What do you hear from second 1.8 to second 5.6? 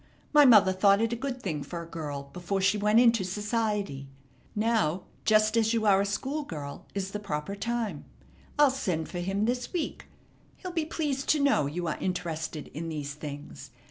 a girl before she went into society. Now, just